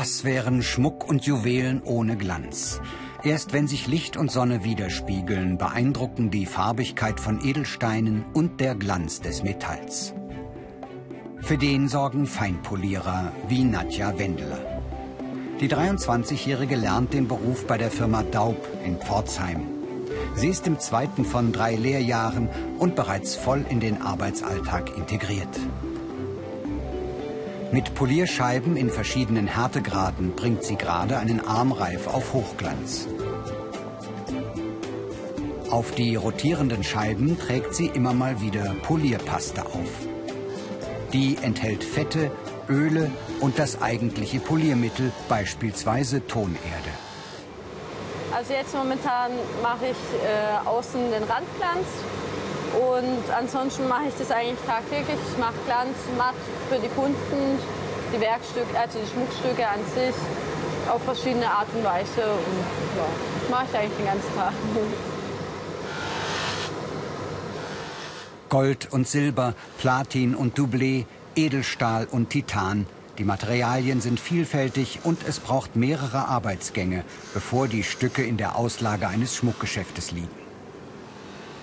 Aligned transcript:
Was 0.00 0.22
wären 0.22 0.62
Schmuck 0.62 1.08
und 1.08 1.26
Juwelen 1.26 1.82
ohne 1.82 2.16
Glanz? 2.16 2.80
Erst 3.24 3.52
wenn 3.52 3.66
sich 3.66 3.88
Licht 3.88 4.16
und 4.16 4.30
Sonne 4.30 4.62
widerspiegeln, 4.62 5.58
beeindrucken 5.58 6.30
die 6.30 6.46
Farbigkeit 6.46 7.18
von 7.18 7.44
Edelsteinen 7.44 8.24
und 8.32 8.60
der 8.60 8.76
Glanz 8.76 9.20
des 9.20 9.42
Metalls. 9.42 10.14
Für 11.40 11.58
den 11.58 11.88
sorgen 11.88 12.26
Feinpolierer 12.26 13.32
wie 13.48 13.64
Nadja 13.64 14.16
Wendeler. 14.16 14.60
Die 15.60 15.68
23-Jährige 15.68 16.76
lernt 16.76 17.12
den 17.12 17.26
Beruf 17.26 17.66
bei 17.66 17.76
der 17.76 17.90
Firma 17.90 18.22
Daub 18.22 18.68
in 18.84 18.98
Pforzheim. 18.98 19.66
Sie 20.36 20.46
ist 20.46 20.68
im 20.68 20.78
zweiten 20.78 21.24
von 21.24 21.50
drei 21.50 21.74
Lehrjahren 21.74 22.48
und 22.78 22.94
bereits 22.94 23.34
voll 23.34 23.66
in 23.68 23.80
den 23.80 24.00
Arbeitsalltag 24.00 24.96
integriert. 24.96 25.58
Mit 27.70 27.94
Polierscheiben 27.94 28.78
in 28.78 28.88
verschiedenen 28.88 29.46
Härtegraden 29.46 30.34
bringt 30.34 30.64
sie 30.64 30.76
gerade 30.76 31.18
einen 31.18 31.46
Armreif 31.46 32.06
auf 32.06 32.32
Hochglanz. 32.32 33.06
Auf 35.70 35.90
die 35.92 36.16
rotierenden 36.16 36.82
Scheiben 36.82 37.38
trägt 37.38 37.74
sie 37.74 37.88
immer 37.88 38.14
mal 38.14 38.40
wieder 38.40 38.74
Polierpaste 38.82 39.66
auf. 39.66 40.08
Die 41.12 41.36
enthält 41.42 41.84
Fette, 41.84 42.30
Öle 42.70 43.10
und 43.40 43.58
das 43.58 43.82
eigentliche 43.82 44.40
Poliermittel, 44.40 45.12
beispielsweise 45.28 46.26
Tonerde. 46.26 46.58
Also 48.34 48.54
jetzt 48.54 48.74
momentan 48.74 49.32
mache 49.62 49.88
ich 49.90 50.22
äh, 50.22 50.66
außen 50.66 51.10
den 51.10 51.22
Randglanz 51.22 51.86
und 52.78 53.30
ansonsten 53.36 53.88
mache 53.88 54.04
ich 54.08 54.14
das 54.18 54.30
eigentlich 54.30 54.64
tagtäglich. 54.66 55.18
Ich 55.32 55.38
mache 55.38 55.54
Glanz 55.66 55.96
matt 56.16 56.34
für 56.70 56.78
die 56.78 56.88
Kunden, 56.88 57.58
die 58.14 58.20
Werkstücke, 58.20 58.78
also 58.78 58.98
die 59.00 59.10
Schmuckstücke 59.10 59.66
an 59.66 59.80
sich 59.94 60.14
auf 60.88 61.02
verschiedene 61.02 61.50
Art 61.50 61.66
und 61.74 61.84
Weise. 61.84 62.22
Und 62.22 62.58
ja, 62.96 63.04
das 63.40 63.50
mache 63.50 63.66
ich 63.70 63.78
eigentlich 63.78 63.96
den 63.96 64.06
ganzen 64.06 64.34
Tag. 64.36 64.52
Gold 68.48 68.92
und 68.92 69.08
Silber, 69.08 69.54
Platin 69.78 70.34
und 70.34 70.56
Doublé, 70.56 71.04
Edelstahl 71.34 72.06
und 72.10 72.30
Titan. 72.30 72.86
Die 73.18 73.24
Materialien 73.24 74.00
sind 74.00 74.20
vielfältig 74.20 75.00
und 75.02 75.26
es 75.26 75.40
braucht 75.40 75.74
mehrere 75.74 76.28
Arbeitsgänge, 76.28 77.04
bevor 77.34 77.66
die 77.66 77.82
Stücke 77.82 78.22
in 78.22 78.36
der 78.36 78.56
Auslage 78.56 79.08
eines 79.08 79.34
Schmuckgeschäftes 79.34 80.12
liegen. 80.12 80.47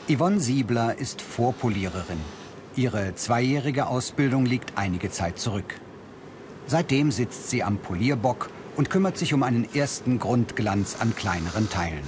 Yvonne 0.08 0.40
Siebler 0.40 1.00
ist 1.00 1.20
Vorpoliererin. 1.20 2.20
Ihre 2.76 3.16
zweijährige 3.16 3.88
Ausbildung 3.88 4.46
liegt 4.46 4.78
einige 4.78 5.10
Zeit 5.10 5.40
zurück. 5.40 5.80
Seitdem 6.68 7.10
sitzt 7.10 7.50
sie 7.50 7.64
am 7.64 7.80
Polierbock 7.80 8.52
und 8.76 8.92
kümmert 8.92 9.18
sich 9.18 9.34
um 9.34 9.42
einen 9.42 9.68
ersten 9.74 10.20
Grundglanz 10.20 10.98
an 11.00 11.16
kleineren 11.16 11.72
Teilen. 11.72 12.04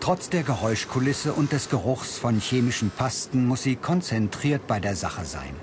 Trotz 0.00 0.28
der 0.28 0.42
Geräuschkulisse 0.42 1.32
und 1.32 1.52
des 1.52 1.70
Geruchs 1.70 2.18
von 2.18 2.40
chemischen 2.40 2.90
Pasten 2.90 3.46
muss 3.46 3.62
sie 3.62 3.76
konzentriert 3.76 4.66
bei 4.66 4.80
der 4.80 4.96
Sache 4.96 5.24
sein. 5.24 5.54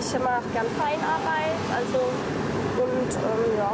Ich 0.00 0.18
mache 0.18 0.44
gern 0.54 0.66
Feinarbeit, 0.78 1.60
also 1.70 1.98
und 2.84 3.14
ähm, 3.16 3.58
ja, 3.58 3.72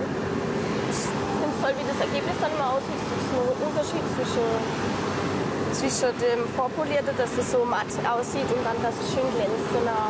toll, 1.60 1.74
wie 1.78 1.86
das 1.86 2.00
Ergebnis 2.00 2.36
dann 2.40 2.56
mal 2.58 2.70
aussieht. 2.76 2.96
Es 2.96 3.10
ist 3.20 3.30
ein 3.36 3.66
Unterschied 3.68 4.04
zwischen, 4.16 4.48
zwischen 5.72 6.18
dem 6.18 6.48
Vorpolierten, 6.56 7.16
dass 7.16 7.30
es 7.38 7.52
so 7.52 7.64
matt 7.64 7.86
aussieht 8.08 8.48
und 8.48 8.64
dann, 8.64 8.80
dass 8.82 8.94
es 8.94 9.12
schön 9.12 9.28
glänzt. 9.34 9.68
Genau. 9.72 10.08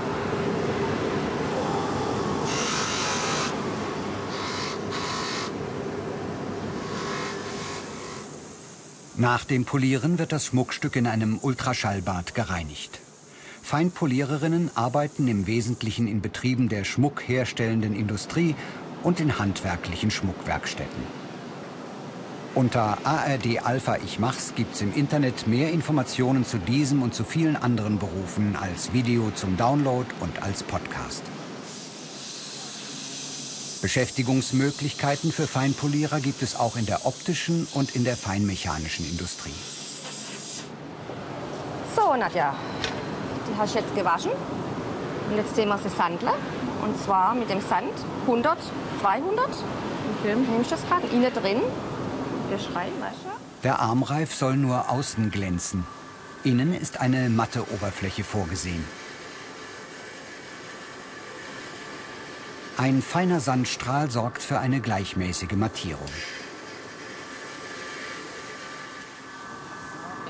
Nach 9.16 9.44
dem 9.44 9.66
Polieren 9.66 10.18
wird 10.18 10.32
das 10.32 10.46
Schmuckstück 10.46 10.96
in 10.96 11.06
einem 11.06 11.38
Ultraschallbad 11.42 12.34
gereinigt. 12.34 13.00
Feinpoliererinnen 13.62 14.70
arbeiten 14.74 15.28
im 15.28 15.46
Wesentlichen 15.46 16.08
in 16.08 16.22
Betrieben 16.22 16.70
der 16.70 16.84
schmuckherstellenden 16.84 17.94
Industrie 17.94 18.56
und 19.02 19.20
in 19.20 19.38
handwerklichen 19.38 20.10
Schmuckwerkstätten. 20.10 21.19
Unter 22.56 22.98
ARD 23.04 23.64
Alpha 23.64 23.98
Ich 24.04 24.18
Mach's 24.18 24.54
gibt's 24.56 24.80
im 24.80 24.92
Internet 24.92 25.46
mehr 25.46 25.70
Informationen 25.70 26.44
zu 26.44 26.58
diesem 26.58 27.00
und 27.00 27.14
zu 27.14 27.22
vielen 27.22 27.54
anderen 27.54 28.00
Berufen 28.00 28.56
als 28.60 28.92
Video 28.92 29.30
zum 29.30 29.56
Download 29.56 30.04
und 30.18 30.42
als 30.42 30.64
Podcast. 30.64 31.22
Beschäftigungsmöglichkeiten 33.82 35.30
für 35.30 35.46
Feinpolierer 35.46 36.18
gibt 36.18 36.42
es 36.42 36.58
auch 36.58 36.74
in 36.76 36.86
der 36.86 37.06
optischen 37.06 37.68
und 37.72 37.94
in 37.94 38.02
der 38.02 38.16
feinmechanischen 38.16 39.08
Industrie. 39.08 39.54
So, 41.94 42.16
Nadja, 42.16 42.52
die 43.48 43.56
hast 43.56 43.74
du 43.74 43.78
jetzt 43.78 43.94
gewaschen. 43.94 44.32
Und 45.30 45.36
jetzt 45.36 45.54
sehen 45.54 45.68
wir 45.68 45.78
sie 45.78 45.88
sandeln. 45.88 46.32
Und 46.82 47.00
zwar 47.00 47.32
mit 47.36 47.48
dem 47.48 47.60
Sand 47.60 47.92
100, 48.22 48.58
200. 49.00 49.46
Okay. 50.18 50.34
Nimmst 50.34 50.72
du 50.72 50.74
das 50.74 50.86
gerade 50.88 51.06
innen 51.06 51.32
drin 51.32 51.62
der 53.62 53.80
Armreif 53.80 54.34
soll 54.34 54.56
nur 54.56 54.90
außen 54.90 55.30
glänzen. 55.30 55.86
Innen 56.44 56.74
ist 56.74 57.00
eine 57.00 57.28
matte 57.28 57.70
Oberfläche 57.72 58.24
vorgesehen. 58.24 58.84
Ein 62.78 63.02
feiner 63.02 63.40
Sandstrahl 63.40 64.10
sorgt 64.10 64.42
für 64.42 64.58
eine 64.58 64.80
gleichmäßige 64.80 65.52
Mattierung. 65.52 66.08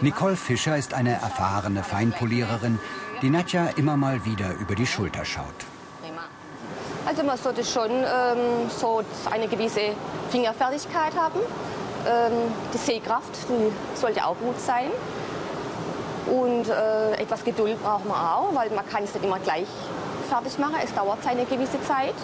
Nicole 0.01 0.37
Fischer 0.37 0.77
ist 0.77 0.95
eine 0.95 1.13
erfahrene 1.13 1.85
Feinpoliererin, 1.85 2.81
die 3.23 3.31
Nadja 3.31 3.69
immer 3.77 3.97
mal 3.97 4.25
wieder 4.25 4.55
über 4.55 4.75
die 4.75 4.87
Schulter 4.87 5.25
schaut. 5.25 5.45
Also 7.07 7.23
man 7.23 7.39
sollte 7.39 7.65
schon 7.65 7.91
ähm, 7.91 8.69
so 8.69 9.03
eine 9.31 9.47
gewisse 9.47 9.95
Fingerfertigkeit 10.31 11.15
haben. 11.17 11.41
Ähm, 12.06 12.53
die 12.72 12.78
Sehkraft 12.78 13.31
die 13.49 13.99
sollte 13.99 14.25
auch 14.25 14.37
gut 14.37 14.59
sein. 14.61 14.91
Und 16.27 16.69
äh, 16.69 17.15
etwas 17.21 17.44
Geduld 17.44 17.83
braucht 17.83 18.06
man 18.06 18.16
auch, 18.16 18.55
weil 18.55 18.71
man 18.71 18.87
kann 18.88 19.05
es 19.05 19.15
nicht 19.15 19.25
immer 19.25 19.38
gleich 19.38 19.66
fertig 20.28 20.59
machen. 20.59 20.77
Es 20.83 20.94
dauert 20.94 21.22
seine 21.25 21.44
gewisse 21.44 21.83
Zeit. 21.83 22.15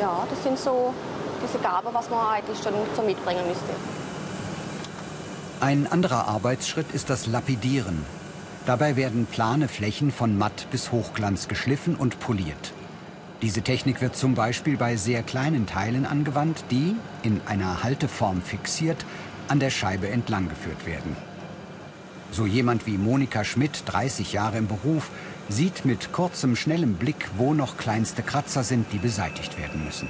Ja, 0.00 0.26
das 0.28 0.42
sind 0.42 0.58
so 0.58 0.92
diese 1.42 1.58
Gaben, 1.58 1.88
was 1.92 2.10
man 2.10 2.26
eigentlich 2.26 2.58
schon 2.62 2.72
so 2.96 3.02
mitbringen 3.02 3.46
müsste. 3.46 3.72
Ein 5.60 5.86
anderer 5.90 6.26
Arbeitsschritt 6.26 6.92
ist 6.92 7.08
das 7.08 7.26
Lapidieren. 7.26 8.04
Dabei 8.66 8.96
werden 8.96 9.26
plane 9.26 9.68
Flächen 9.68 10.10
von 10.10 10.36
matt 10.36 10.66
bis 10.70 10.90
hochglanz 10.92 11.46
geschliffen 11.46 11.94
und 11.94 12.18
poliert. 12.20 12.72
Diese 13.42 13.62
Technik 13.62 14.00
wird 14.00 14.14
zum 14.14 14.34
Beispiel 14.36 14.76
bei 14.76 14.94
sehr 14.94 15.24
kleinen 15.24 15.66
Teilen 15.66 16.06
angewandt, 16.06 16.64
die, 16.70 16.94
in 17.24 17.40
einer 17.44 17.82
Halteform 17.82 18.40
fixiert, 18.40 19.04
an 19.48 19.58
der 19.58 19.70
Scheibe 19.70 20.08
entlang 20.08 20.48
geführt 20.48 20.86
werden. 20.86 21.16
So 22.30 22.46
jemand 22.46 22.86
wie 22.86 22.96
Monika 22.96 23.44
Schmidt, 23.44 23.82
30 23.86 24.32
Jahre 24.32 24.58
im 24.58 24.68
Beruf, 24.68 25.10
sieht 25.48 25.84
mit 25.84 26.12
kurzem, 26.12 26.54
schnellem 26.54 26.94
Blick, 26.94 27.28
wo 27.36 27.52
noch 27.52 27.76
kleinste 27.76 28.22
Kratzer 28.22 28.62
sind, 28.62 28.86
die 28.92 28.98
beseitigt 28.98 29.58
werden 29.58 29.84
müssen. 29.84 30.08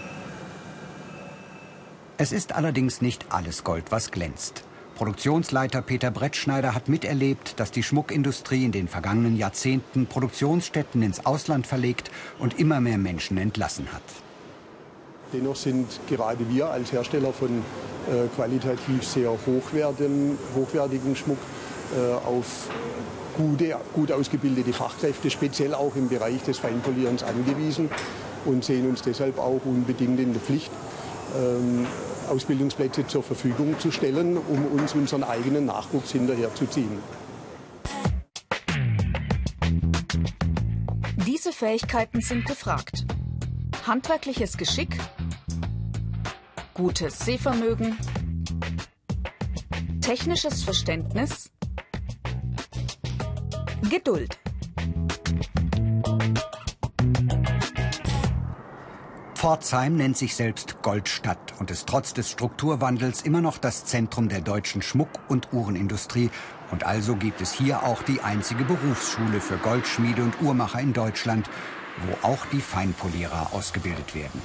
Es 2.18 2.32
ist 2.32 2.52
allerdings 2.52 3.00
nicht 3.00 3.26
alles 3.30 3.64
Gold, 3.64 3.86
was 3.90 4.10
glänzt. 4.10 4.62
Produktionsleiter 5.02 5.82
Peter 5.82 6.12
Brettschneider 6.12 6.76
hat 6.76 6.88
miterlebt, 6.88 7.58
dass 7.58 7.72
die 7.72 7.82
Schmuckindustrie 7.82 8.64
in 8.64 8.70
den 8.70 8.86
vergangenen 8.86 9.36
Jahrzehnten 9.36 10.06
Produktionsstätten 10.06 11.02
ins 11.02 11.26
Ausland 11.26 11.66
verlegt 11.66 12.12
und 12.38 12.60
immer 12.60 12.80
mehr 12.80 12.98
Menschen 12.98 13.36
entlassen 13.36 13.88
hat. 13.92 14.02
Dennoch 15.32 15.56
sind 15.56 15.88
gerade 16.08 16.48
wir 16.48 16.70
als 16.70 16.92
Hersteller 16.92 17.32
von 17.32 17.48
äh, 17.48 18.28
qualitativ 18.36 19.02
sehr 19.02 19.30
hochwertigen, 19.30 20.38
hochwertigen 20.54 21.16
Schmuck 21.16 21.38
äh, 21.96 22.14
auf 22.24 22.68
gute, 23.36 23.74
gut 23.94 24.12
ausgebildete 24.12 24.72
Fachkräfte, 24.72 25.30
speziell 25.30 25.74
auch 25.74 25.96
im 25.96 26.10
Bereich 26.10 26.44
des 26.44 26.60
Feinpolierens 26.60 27.24
angewiesen 27.24 27.90
und 28.44 28.64
sehen 28.64 28.88
uns 28.88 29.02
deshalb 29.02 29.40
auch 29.40 29.62
unbedingt 29.64 30.20
in 30.20 30.32
der 30.32 30.42
Pflicht, 30.42 30.70
ähm, 31.36 31.88
Ausbildungsplätze 32.32 33.06
zur 33.06 33.22
Verfügung 33.22 33.78
zu 33.78 33.92
stellen, 33.92 34.36
um 34.36 34.66
uns 34.66 34.94
unseren 34.94 35.22
eigenen 35.22 35.66
Nachwuchs 35.66 36.12
hinterherzuziehen. 36.12 36.98
Diese 41.26 41.52
Fähigkeiten 41.52 42.20
sind 42.20 42.46
gefragt. 42.46 43.04
Handwerkliches 43.86 44.56
Geschick, 44.56 44.98
gutes 46.74 47.18
Sehvermögen, 47.20 47.98
technisches 50.00 50.62
Verständnis, 50.62 51.50
Geduld. 53.92 54.41
Pforzheim 59.42 59.96
nennt 59.96 60.16
sich 60.16 60.36
selbst 60.36 60.82
Goldstadt 60.82 61.54
und 61.58 61.72
ist 61.72 61.88
trotz 61.88 62.14
des 62.14 62.30
Strukturwandels 62.30 63.22
immer 63.22 63.40
noch 63.40 63.58
das 63.58 63.84
Zentrum 63.84 64.28
der 64.28 64.40
deutschen 64.40 64.82
Schmuck- 64.82 65.18
und 65.26 65.52
Uhrenindustrie. 65.52 66.30
Und 66.70 66.86
also 66.86 67.16
gibt 67.16 67.40
es 67.40 67.52
hier 67.52 67.82
auch 67.82 68.04
die 68.04 68.20
einzige 68.20 68.62
Berufsschule 68.62 69.40
für 69.40 69.56
Goldschmiede 69.56 70.22
und 70.22 70.40
Uhrmacher 70.40 70.78
in 70.78 70.92
Deutschland, 70.92 71.50
wo 72.06 72.24
auch 72.24 72.46
die 72.52 72.60
Feinpolierer 72.60 73.48
ausgebildet 73.52 74.14
werden. 74.14 74.40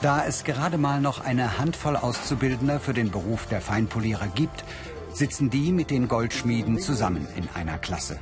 Da 0.00 0.24
es 0.24 0.44
gerade 0.44 0.78
mal 0.78 1.00
noch 1.00 1.20
eine 1.20 1.58
Handvoll 1.58 1.96
Auszubildender 1.96 2.78
für 2.78 2.94
den 2.94 3.10
Beruf 3.10 3.46
der 3.46 3.60
Feinpolierer 3.60 4.28
gibt, 4.28 4.64
sitzen 5.12 5.50
die 5.50 5.72
mit 5.72 5.90
den 5.90 6.06
Goldschmieden 6.06 6.78
zusammen 6.78 7.26
in 7.34 7.48
einer 7.54 7.78
Klasse. 7.78 8.20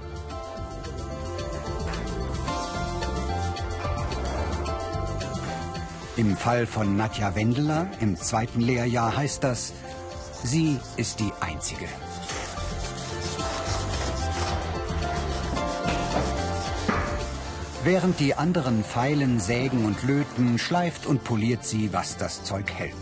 Im 6.17 6.35
Fall 6.35 6.67
von 6.67 6.97
Nadja 6.97 7.35
Wendeler 7.35 7.89
im 8.01 8.17
zweiten 8.17 8.61
Lehrjahr 8.61 9.15
heißt 9.15 9.45
das, 9.45 9.75
sie 10.43 10.81
ist 10.97 11.21
die 11.21 11.33
Einzige. 11.41 11.87
Während 17.87 18.19
die 18.19 18.35
anderen 18.35 18.83
feilen, 18.83 19.39
sägen 19.39 19.85
und 19.85 20.03
löten, 20.03 20.59
schleift 20.59 21.07
und 21.07 21.23
poliert 21.23 21.65
sie, 21.65 21.93
was 21.93 22.17
das 22.17 22.43
Zeug 22.43 22.73
hält. 22.73 22.97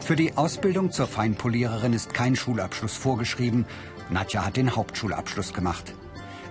Für 0.00 0.14
die 0.14 0.36
Ausbildung 0.36 0.92
zur 0.92 1.06
Feinpoliererin 1.06 1.94
ist 1.94 2.12
kein 2.12 2.36
Schulabschluss 2.36 2.98
vorgeschrieben. 2.98 3.64
Nadja 4.10 4.44
hat 4.44 4.58
den 4.58 4.76
Hauptschulabschluss 4.76 5.54
gemacht. 5.54 5.94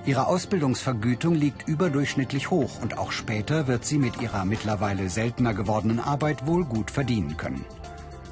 Ihre 0.08 0.26
Ausbildungsvergütung 0.26 1.36
liegt 1.36 1.68
überdurchschnittlich 1.68 2.50
hoch 2.50 2.82
und 2.82 2.98
auch 2.98 3.12
später 3.12 3.68
wird 3.68 3.86
sie 3.86 4.00
mit 4.00 4.20
ihrer 4.20 4.46
mittlerweile 4.46 5.12
seltener 5.12 5.54
gewordenen 5.54 6.00
Arbeit 6.00 6.48
wohl 6.48 6.66
gut 6.66 6.90
verdienen 6.90 7.38
können. 7.38 7.66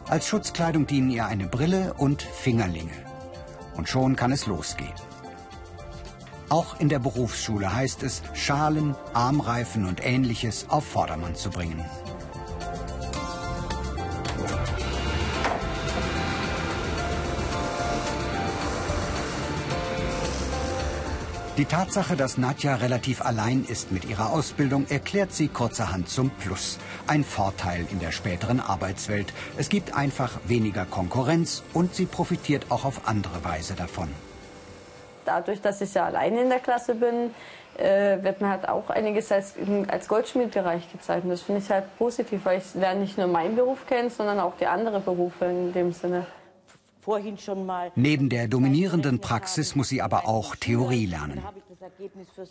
Als 0.08 0.28
Schutzkleidung 0.28 0.88
dienen 0.88 1.12
ihr 1.12 1.28
eine 1.28 1.46
Brille 1.46 1.94
und 1.94 2.24
Fingerlinge. 2.24 3.06
Und 3.76 3.88
schon 3.88 4.16
kann 4.16 4.32
es 4.32 4.48
losgehen. 4.48 5.07
Auch 6.50 6.80
in 6.80 6.88
der 6.88 7.00
Berufsschule 7.00 7.76
heißt 7.76 8.04
es, 8.04 8.22
Schalen, 8.34 8.96
Armreifen 9.14 9.86
und 9.86 10.06
ähnliches 10.06 10.68
auf 10.70 10.86
Vordermann 10.86 11.36
zu 11.36 11.50
bringen. 11.50 11.84
Die 21.58 21.66
Tatsache, 21.66 22.16
dass 22.16 22.38
Nadja 22.38 22.76
relativ 22.76 23.22
allein 23.24 23.66
ist 23.66 23.92
mit 23.92 24.06
ihrer 24.06 24.30
Ausbildung, 24.30 24.86
erklärt 24.90 25.34
sie 25.34 25.48
kurzerhand 25.48 26.08
zum 26.08 26.30
Plus. 26.30 26.78
Ein 27.08 27.24
Vorteil 27.24 27.88
in 27.92 28.00
der 28.00 28.12
späteren 28.12 28.60
Arbeitswelt. 28.60 29.34
Es 29.58 29.68
gibt 29.68 29.96
einfach 29.96 30.40
weniger 30.46 30.86
Konkurrenz 30.86 31.64
und 31.74 31.96
sie 31.96 32.06
profitiert 32.06 32.68
auch 32.70 32.86
auf 32.86 33.08
andere 33.08 33.44
Weise 33.44 33.74
davon 33.74 34.10
dadurch, 35.28 35.62
dass 35.62 35.82
ich 35.82 35.94
ja 35.94 36.06
alleine 36.06 36.42
in 36.42 36.50
der 36.50 36.60
Klasse 36.60 36.96
bin, 36.96 37.32
äh, 37.78 38.24
wird 38.24 38.42
mir 38.42 38.50
halt 38.50 38.68
auch 38.68 38.90
einiges 38.90 39.32
als, 39.32 39.54
als 39.88 40.08
Goldschmiedbereich 40.08 40.92
gezeigt. 40.92 41.24
Und 41.26 41.30
das 41.30 41.42
finde 41.42 41.62
ich 41.62 41.70
halt 41.70 41.86
positiv, 41.98 42.46
weil 42.46 42.60
ich 42.60 42.74
lerne 42.74 43.02
nicht 43.02 43.18
nur 43.18 43.28
meinen 43.28 43.56
Beruf 43.56 43.86
kennen, 43.86 44.10
sondern 44.10 44.40
auch 44.40 44.54
die 44.60 44.66
anderen 44.66 45.04
Berufe 45.04 45.46
in 45.46 45.74
dem 45.74 45.92
Sinne. 45.92 46.26
Neben 47.96 48.30
der 48.30 48.48
dominierenden 48.50 49.22
Praxis 49.22 49.76
muss 49.76 49.88
sie 49.88 50.02
aber 50.02 50.28
auch 50.28 50.58
Theorie 50.58 51.06
lernen. 51.06 51.42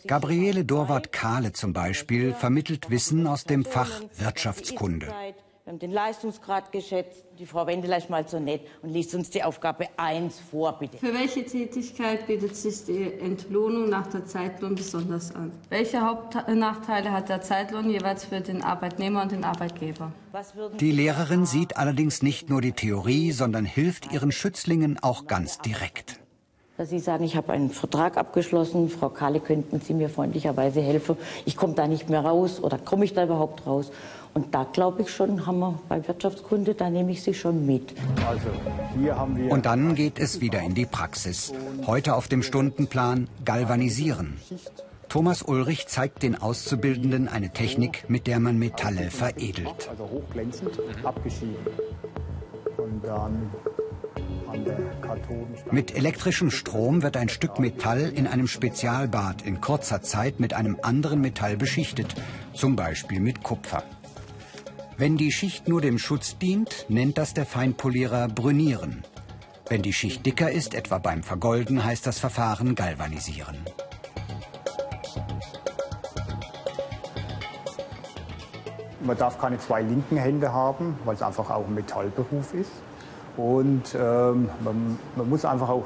Gabriele 0.06 0.64
Dorwart-Kahle 0.64 1.52
zum 1.52 1.74
Beispiel 1.74 2.32
vermittelt 2.32 2.88
Wissen 2.88 3.26
aus 3.26 3.44
dem 3.44 3.66
Fach 3.66 4.00
Wirtschaftskunde. 4.16 5.12
Wir 5.66 5.72
haben 5.72 5.80
den 5.80 5.90
Leistungsgrad 5.90 6.70
geschätzt. 6.70 7.24
Die 7.40 7.44
Frau 7.44 7.66
Wendeler 7.66 7.98
ist 7.98 8.08
mal 8.08 8.24
so 8.28 8.38
nett 8.38 8.60
und 8.82 8.90
liest 8.90 9.16
uns 9.16 9.30
die 9.30 9.42
Aufgabe 9.42 9.88
1 9.96 10.38
vor, 10.38 10.78
bitte. 10.78 10.96
Für 10.98 11.12
welche 11.12 11.44
Tätigkeit 11.44 12.24
bietet 12.28 12.54
sich 12.54 12.84
die 12.84 13.14
Entlohnung 13.14 13.88
nach 13.88 14.06
der 14.06 14.24
Zeitlohn 14.24 14.76
besonders 14.76 15.34
an? 15.34 15.50
Welche 15.68 16.02
Hauptnachteile 16.02 17.10
hat 17.10 17.30
der 17.30 17.40
Zeitlohn 17.40 17.90
jeweils 17.90 18.26
für 18.26 18.40
den 18.40 18.62
Arbeitnehmer 18.62 19.22
und 19.22 19.32
den 19.32 19.42
Arbeitgeber? 19.42 20.12
Die 20.78 20.92
Lehrerin 20.92 21.46
sieht 21.46 21.76
allerdings 21.76 22.22
nicht 22.22 22.48
nur 22.48 22.60
die 22.60 22.70
Theorie, 22.70 23.32
sondern 23.32 23.64
hilft 23.64 24.12
ihren 24.12 24.30
Schützlingen 24.30 25.00
auch 25.02 25.26
ganz 25.26 25.58
direkt. 25.58 26.20
Sie 26.84 26.98
sagen, 26.98 27.24
ich 27.24 27.36
habe 27.36 27.52
einen 27.54 27.70
Vertrag 27.70 28.18
abgeschlossen, 28.18 28.90
Frau 28.90 29.08
Kahle, 29.08 29.40
könnten 29.40 29.80
Sie 29.80 29.94
mir 29.94 30.10
freundlicherweise 30.10 30.82
helfen? 30.82 31.16
Ich 31.46 31.56
komme 31.56 31.72
da 31.72 31.86
nicht 31.86 32.10
mehr 32.10 32.20
raus 32.20 32.62
oder 32.62 32.76
komme 32.76 33.06
ich 33.06 33.14
da 33.14 33.24
überhaupt 33.24 33.66
raus? 33.66 33.90
Und 34.34 34.54
da 34.54 34.64
glaube 34.64 35.00
ich 35.00 35.10
schon, 35.10 35.46
haben 35.46 35.60
wir 35.60 35.80
bei 35.88 36.06
Wirtschaftskunde, 36.06 36.74
da 36.74 36.90
nehme 36.90 37.12
ich 37.12 37.22
sie 37.22 37.32
schon 37.32 37.64
mit. 37.64 37.94
Also, 38.28 38.48
hier 38.98 39.16
haben 39.16 39.34
wir 39.38 39.50
Und 39.50 39.64
dann 39.64 39.94
geht 39.94 40.18
es 40.18 40.42
wieder 40.42 40.60
in 40.60 40.74
die 40.74 40.84
Praxis. 40.84 41.54
Heute 41.86 42.14
auf 42.14 42.28
dem 42.28 42.42
Stundenplan 42.42 43.28
Galvanisieren. 43.46 44.36
Thomas 45.08 45.40
Ulrich 45.40 45.86
zeigt 45.86 46.22
den 46.22 46.36
Auszubildenden 46.36 47.28
eine 47.28 47.48
Technik, 47.48 48.04
mit 48.08 48.26
der 48.26 48.38
man 48.38 48.58
Metalle 48.58 49.10
veredelt. 49.10 49.88
Also 49.88 50.10
hochglänzend 50.10 50.78
abgeschieden. 51.02 51.56
Und 52.76 53.02
dann 53.02 53.50
mit 55.70 55.96
elektrischem 55.96 56.50
Strom 56.50 57.02
wird 57.02 57.16
ein 57.16 57.28
Stück 57.28 57.58
Metall 57.58 58.12
in 58.14 58.26
einem 58.26 58.46
Spezialbad 58.46 59.42
in 59.42 59.60
kurzer 59.60 60.02
Zeit 60.02 60.40
mit 60.40 60.54
einem 60.54 60.78
anderen 60.82 61.20
Metall 61.20 61.56
beschichtet, 61.56 62.14
zum 62.54 62.76
Beispiel 62.76 63.20
mit 63.20 63.42
Kupfer. 63.42 63.82
Wenn 64.96 65.16
die 65.16 65.32
Schicht 65.32 65.68
nur 65.68 65.80
dem 65.80 65.98
Schutz 65.98 66.38
dient, 66.38 66.86
nennt 66.88 67.18
das 67.18 67.34
der 67.34 67.44
Feinpolierer 67.44 68.28
Brünieren. 68.28 69.04
Wenn 69.68 69.82
die 69.82 69.92
Schicht 69.92 70.24
dicker 70.24 70.50
ist, 70.50 70.74
etwa 70.74 70.98
beim 70.98 71.22
Vergolden, 71.22 71.84
heißt 71.84 72.06
das 72.06 72.18
Verfahren 72.18 72.74
Galvanisieren. 72.74 73.58
Man 79.00 79.18
darf 79.18 79.38
keine 79.38 79.58
zwei 79.58 79.82
linken 79.82 80.16
Hände 80.16 80.52
haben, 80.52 80.98
weil 81.04 81.14
es 81.14 81.22
einfach 81.22 81.50
auch 81.50 81.66
ein 81.66 81.74
Metallberuf 81.74 82.54
ist. 82.54 82.72
Und 83.36 83.94
ähm, 83.94 84.48
man, 84.64 84.98
man, 85.14 85.28
muss 85.28 85.44
einfach 85.44 85.68
auch 85.68 85.84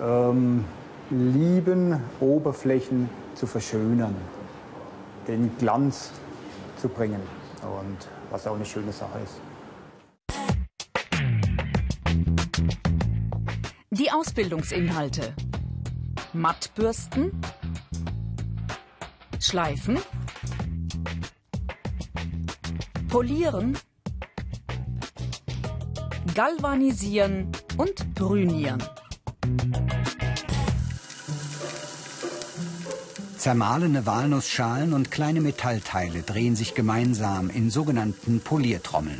ähm, 0.00 0.64
lieben, 1.10 1.98
Oberflächen 2.20 3.08
zu 3.34 3.46
verschönern, 3.46 4.14
den 5.26 5.50
Glanz 5.58 6.12
zu 6.80 6.88
bringen. 6.88 7.20
Und 7.62 8.08
was 8.30 8.46
auch 8.46 8.54
eine 8.54 8.64
schöne 8.64 8.92
Sache 8.92 9.18
ist. 9.24 9.40
Die 13.90 14.10
Ausbildungsinhalte. 14.12 15.34
Mattbürsten, 16.34 17.32
Schleifen, 19.40 19.98
Polieren, 23.08 23.78
Galvanisieren 26.38 27.50
und 27.78 28.14
Brünieren. 28.14 28.80
Zermahlene 33.36 34.06
Walnussschalen 34.06 34.92
und 34.92 35.10
kleine 35.10 35.40
Metallteile 35.40 36.22
drehen 36.22 36.54
sich 36.54 36.76
gemeinsam 36.76 37.50
in 37.50 37.70
sogenannten 37.70 38.38
Poliertrommeln. 38.38 39.18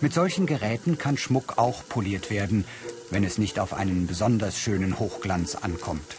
Mit 0.00 0.14
solchen 0.14 0.46
Geräten 0.46 0.96
kann 0.96 1.18
Schmuck 1.18 1.58
auch 1.58 1.86
poliert 1.90 2.30
werden, 2.30 2.64
wenn 3.10 3.22
es 3.22 3.36
nicht 3.36 3.58
auf 3.58 3.74
einen 3.74 4.06
besonders 4.06 4.58
schönen 4.58 4.98
Hochglanz 4.98 5.56
ankommt. 5.56 6.16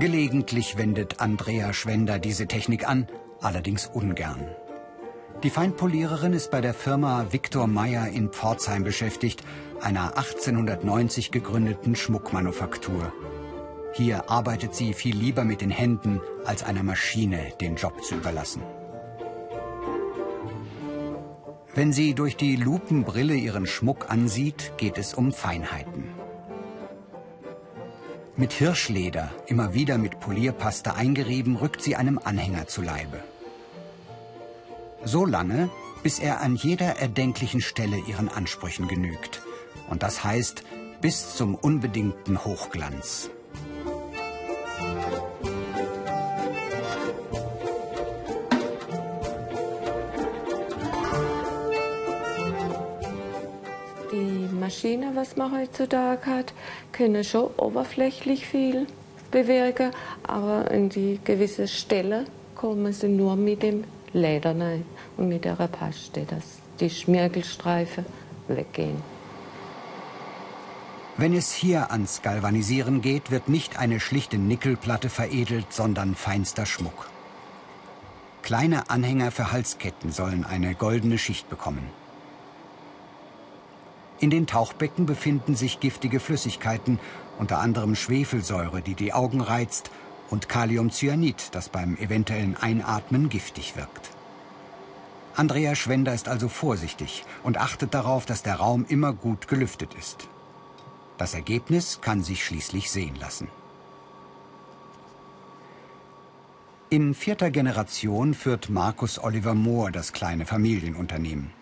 Gelegentlich 0.00 0.78
wendet 0.78 1.20
Andrea 1.20 1.74
Schwender 1.74 2.18
diese 2.18 2.46
Technik 2.46 2.88
an, 2.88 3.06
allerdings 3.42 3.86
ungern. 3.86 4.48
Die 5.42 5.50
Feinpoliererin 5.50 6.32
ist 6.32 6.50
bei 6.50 6.62
der 6.62 6.72
Firma 6.72 7.26
Viktor 7.32 7.66
Meyer 7.66 8.08
in 8.08 8.30
Pforzheim 8.30 8.82
beschäftigt, 8.82 9.44
einer 9.82 10.16
1890 10.16 11.32
gegründeten 11.32 11.96
Schmuckmanufaktur. 11.96 13.12
Hier 13.92 14.30
arbeitet 14.30 14.74
sie 14.74 14.94
viel 14.94 15.14
lieber 15.14 15.44
mit 15.44 15.60
den 15.60 15.70
Händen, 15.70 16.22
als 16.46 16.62
einer 16.62 16.82
Maschine 16.82 17.52
den 17.60 17.76
Job 17.76 18.02
zu 18.02 18.14
überlassen. 18.14 18.62
Wenn 21.74 21.92
sie 21.92 22.14
durch 22.14 22.38
die 22.38 22.56
Lupenbrille 22.56 23.34
ihren 23.34 23.66
Schmuck 23.66 24.08
ansieht, 24.08 24.72
geht 24.78 24.96
es 24.96 25.12
um 25.12 25.30
Feinheiten. 25.30 26.19
Mit 28.36 28.52
Hirschleder, 28.52 29.30
immer 29.46 29.74
wieder 29.74 29.98
mit 29.98 30.20
Polierpaste 30.20 30.94
eingerieben, 30.94 31.56
rückt 31.56 31.82
sie 31.82 31.96
einem 31.96 32.18
Anhänger 32.18 32.68
zu 32.68 32.80
Leibe. 32.80 33.22
So 35.04 35.24
lange, 35.26 35.68
bis 36.02 36.18
er 36.18 36.40
an 36.40 36.56
jeder 36.56 36.96
erdenklichen 36.96 37.60
Stelle 37.60 37.98
ihren 37.98 38.28
Ansprüchen 38.28 38.88
genügt. 38.88 39.42
Und 39.88 40.02
das 40.02 40.24
heißt 40.24 40.62
bis 41.00 41.34
zum 41.34 41.54
unbedingten 41.54 42.44
Hochglanz. 42.44 43.30
Was 55.20 55.36
man 55.36 55.52
heutzutage 55.52 56.24
hat, 56.24 56.54
können 56.92 57.24
schon 57.24 57.50
oberflächlich 57.58 58.46
viel 58.46 58.86
bewirken, 59.30 59.90
aber 60.22 60.70
in 60.70 60.88
die 60.88 61.20
gewisse 61.22 61.68
Stelle 61.68 62.24
kommen 62.54 62.92
sie 62.94 63.08
nur 63.08 63.36
mit 63.36 63.62
dem 63.62 63.84
Leder 64.14 64.58
rein 64.58 64.84
und 65.18 65.28
mit 65.28 65.44
der 65.44 65.56
Paste, 65.56 66.22
dass 66.24 66.46
die 66.80 66.88
Schmirgelstreifen 66.88 68.06
weggehen. 68.48 69.02
Wenn 71.18 71.34
es 71.34 71.52
hier 71.52 71.90
ans 71.90 72.22
Galvanisieren 72.22 73.02
geht, 73.02 73.30
wird 73.30 73.46
nicht 73.50 73.78
eine 73.78 74.00
schlichte 74.00 74.38
Nickelplatte 74.38 75.10
veredelt, 75.10 75.70
sondern 75.70 76.14
feinster 76.14 76.64
Schmuck. 76.64 77.10
Kleine 78.40 78.88
Anhänger 78.88 79.30
für 79.30 79.52
Halsketten 79.52 80.12
sollen 80.12 80.46
eine 80.46 80.74
goldene 80.74 81.18
Schicht 81.18 81.50
bekommen. 81.50 81.99
In 84.20 84.28
den 84.28 84.46
Tauchbecken 84.46 85.06
befinden 85.06 85.56
sich 85.56 85.80
giftige 85.80 86.20
Flüssigkeiten, 86.20 87.00
unter 87.38 87.58
anderem 87.58 87.96
Schwefelsäure, 87.96 88.82
die 88.82 88.94
die 88.94 89.14
Augen 89.14 89.40
reizt, 89.40 89.90
und 90.28 90.48
Kaliumcyanid, 90.48 91.48
das 91.52 91.70
beim 91.70 91.96
eventuellen 91.96 92.56
Einatmen 92.56 93.30
giftig 93.30 93.76
wirkt. 93.76 94.10
Andrea 95.34 95.74
Schwender 95.74 96.12
ist 96.12 96.28
also 96.28 96.48
vorsichtig 96.48 97.24
und 97.42 97.56
achtet 97.56 97.94
darauf, 97.94 98.26
dass 98.26 98.42
der 98.42 98.56
Raum 98.56 98.84
immer 98.88 99.12
gut 99.14 99.48
gelüftet 99.48 99.94
ist. 99.94 100.28
Das 101.16 101.34
Ergebnis 101.34 102.00
kann 102.02 102.22
sich 102.22 102.44
schließlich 102.44 102.90
sehen 102.90 103.16
lassen. 103.18 103.48
In 106.90 107.14
vierter 107.14 107.50
Generation 107.50 108.34
führt 108.34 108.68
Markus 108.68 109.22
Oliver 109.22 109.54
Mohr 109.54 109.90
das 109.90 110.12
kleine 110.12 110.44
Familienunternehmen. 110.44 111.52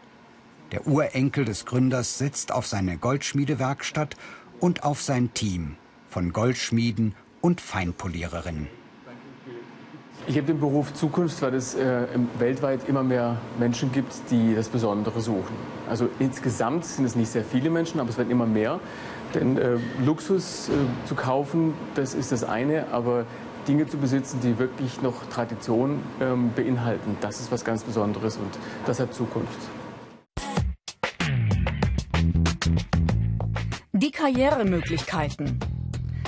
Der 0.73 0.87
Urenkel 0.87 1.47
des 1.47 1.65
Gründers 1.65 2.19
setzt 2.19 2.53
auf 2.53 2.67
seine 2.67 2.99
Goldschmiedewerkstatt 2.99 4.17
und 4.61 4.85
auf 4.85 5.01
sein 5.01 5.33
Team 5.33 5.77
von 6.09 6.33
Goldschmieden 6.33 7.15
und 7.41 7.63
Feinpoliererinnen. 7.63 8.69
Ich 10.27 10.37
habe 10.37 10.47
den 10.47 10.61
Beruf 10.61 10.93
Zukunft, 10.93 11.41
weil 11.41 11.55
es 11.55 11.75
äh, 11.75 12.07
weltweit 12.39 12.87
immer 12.87 13.03
mehr 13.03 13.39
Menschen 13.59 13.93
gibt, 13.93 14.13
die 14.31 14.55
das 14.55 14.69
Besondere 14.69 15.23
suchen. 15.23 15.57
Also 15.89 16.11
insgesamt 16.19 16.85
sind 16.85 17.07
es 17.07 17.17
nicht 17.17 17.31
sehr 17.31 17.45
viele 17.45 17.71
Menschen, 17.71 17.99
aber 17.99 18.11
es 18.11 18.19
werden 18.19 18.31
immer 18.31 18.45
mehr. 18.45 18.79
Denn 19.35 19.57
äh, 19.57 19.79
Luxus 20.05 20.69
äh, 20.69 20.73
zu 21.07 21.15
kaufen, 21.15 21.73
das 21.95 22.13
ist 22.13 22.31
das 22.31 22.45
eine, 22.45 22.89
aber 22.93 23.25
Dinge 23.67 23.87
zu 23.87 23.97
besitzen, 23.97 24.41
die 24.43 24.59
wirklich 24.59 25.01
noch 25.01 25.25
Tradition 25.31 26.03
ähm, 26.21 26.51
beinhalten, 26.55 27.17
das 27.23 27.41
ist 27.41 27.51
was 27.51 27.65
ganz 27.65 27.85
Besonderes 27.85 28.37
und 28.37 28.59
das 28.85 29.01
hat 29.01 29.15
Zukunft. 29.15 29.59
Karrieremöglichkeiten. 34.29 35.59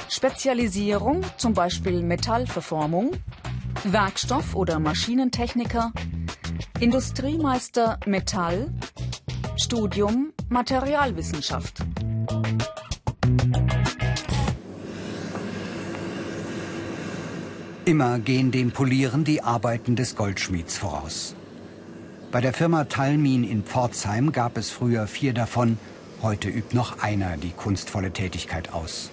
Spezialisierung, 0.09 1.21
zum 1.37 1.53
Beispiel 1.53 2.03
Metallverformung, 2.03 3.11
Werkstoff- 3.85 4.55
oder 4.55 4.79
Maschinentechniker, 4.79 5.93
Industriemeister 6.81 7.99
Metall, 8.07 8.71
Studium 9.59 10.33
Materialwissenschaft. 10.49 11.85
Immer 17.85 18.19
gehen 18.19 18.51
dem 18.51 18.71
Polieren 18.71 19.25
die 19.25 19.43
Arbeiten 19.43 19.95
des 19.95 20.17
Goldschmieds 20.17 20.79
voraus. 20.79 21.35
Bei 22.33 22.41
der 22.41 22.55
Firma 22.55 22.85
Talmin 22.85 23.45
in 23.45 23.63
Pforzheim 23.63 24.33
gab 24.33 24.57
es 24.57 24.71
früher 24.71 25.07
vier 25.07 25.35
davon, 25.35 25.77
heute 26.23 26.49
übt 26.49 26.77
noch 26.77 27.03
einer 27.03 27.37
die 27.37 27.51
kunstvolle 27.51 28.13
Tätigkeit 28.13 28.73
aus. 28.73 29.11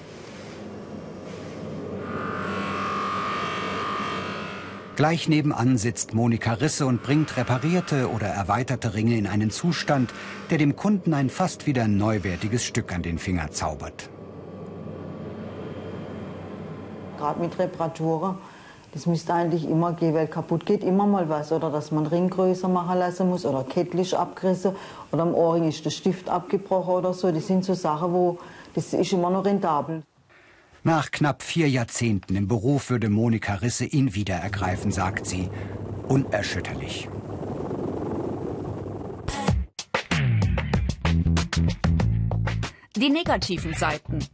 Gleich 4.97 5.29
nebenan 5.29 5.77
sitzt 5.77 6.15
Monika 6.15 6.53
Risse 6.53 6.87
und 6.87 7.03
bringt 7.03 7.37
reparierte 7.37 8.09
oder 8.09 8.29
erweiterte 8.29 8.95
Ringe 8.95 9.15
in 9.15 9.27
einen 9.27 9.51
Zustand, 9.51 10.11
der 10.49 10.57
dem 10.57 10.75
Kunden 10.75 11.13
ein 11.13 11.29
fast 11.29 11.67
wieder 11.67 11.87
neuwertiges 11.87 12.63
Stück 12.63 12.91
an 12.91 13.03
den 13.03 13.19
Finger 13.19 13.51
zaubert. 13.51 14.09
Gerade 17.19 17.39
mit 17.39 17.59
Reparaturen, 17.59 18.37
das 18.97 19.05
müsste 19.05 19.31
eigentlich 19.31 19.69
immer 19.69 19.93
gehen, 19.93 20.15
weil 20.15 20.25
kaputt 20.25 20.65
geht 20.65 20.83
immer 20.83 21.05
mal 21.05 21.29
was. 21.29 21.51
Oder 21.51 21.69
dass 21.69 21.91
man 21.91 22.07
Ring 22.07 22.31
größer 22.31 22.67
machen 22.67 22.97
lassen 22.97 23.29
muss 23.29 23.45
oder 23.45 23.63
kettlich 23.63 24.17
abgerissen 24.17 24.71
oder 25.11 25.21
am 25.21 25.35
Ohrring 25.35 25.67
ist 25.67 25.85
der 25.85 25.91
Stift 25.91 26.27
abgebrochen 26.29 26.95
oder 26.95 27.13
so. 27.13 27.31
Das 27.31 27.45
sind 27.45 27.63
so 27.63 27.75
Sachen, 27.75 28.11
wo 28.11 28.39
das 28.73 28.93
ist 28.93 29.13
immer 29.13 29.29
noch 29.29 29.45
rentabel. 29.45 30.01
Nach 30.83 31.11
knapp 31.11 31.43
vier 31.43 31.69
Jahrzehnten 31.69 32.35
im 32.35 32.47
Beruf 32.47 32.89
würde 32.89 33.09
Monika 33.09 33.53
Risse 33.53 33.85
ihn 33.85 34.15
wieder 34.15 34.33
ergreifen, 34.33 34.91
sagt 34.91 35.27
sie. 35.27 35.47
Unerschütterlich. 36.07 37.07
Die 42.95 43.09
negativen 43.09 43.75
Seiten. 43.75 44.25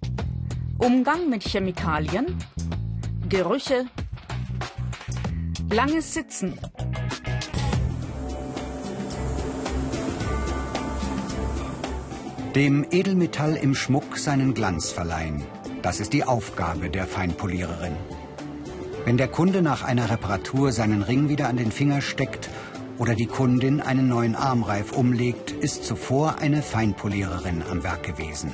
Umgang 0.78 1.30
mit 1.30 1.44
Chemikalien, 1.44 2.38
Gerüche, 3.28 3.88
langes 5.74 6.14
Sitzen. 6.14 6.60
Dem 12.54 12.86
Edelmetall 12.92 13.56
im 13.56 13.74
Schmuck 13.74 14.18
seinen 14.20 14.54
Glanz 14.54 14.92
verleihen. 14.92 15.44
Das 15.82 16.00
ist 16.00 16.14
die 16.14 16.26
Aufgabe 16.26 16.92
der 16.92 17.08
Feinpoliererin. 17.08 17.96
Wenn 19.06 19.18
der 19.18 19.28
Kunde 19.28 19.64
nach 19.64 19.84
einer 19.84 20.12
Reparatur 20.12 20.72
seinen 20.72 21.02
Ring 21.02 21.28
wieder 21.28 21.48
an 21.48 21.58
den 21.58 21.72
Finger 21.72 22.02
steckt 22.02 22.50
oder 23.00 23.16
die 23.16 23.26
Kundin 23.26 23.82
einen 23.82 24.08
neuen 24.08 24.36
Armreif 24.36 24.92
umlegt, 24.92 25.52
ist 25.52 25.86
zuvor 25.86 26.36
eine 26.40 26.62
Feinpoliererin 26.62 27.64
am 27.70 27.84
Werk 27.84 28.04
gewesen. 28.04 28.54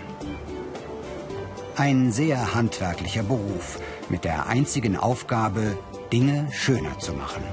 Ein 1.75 2.13
sehr 2.13 2.55
handwerklicher 2.55 3.23
Beruf 3.23 3.79
mit 4.09 4.23
der 4.23 4.47
einzigen 4.47 4.95
Aufgabe, 4.95 5.77
Dinge 6.11 6.47
schöner 6.51 6.97
zu 6.97 7.13
machen. 7.13 7.43